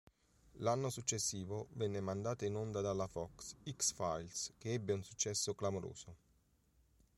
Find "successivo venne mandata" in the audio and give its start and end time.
0.89-2.43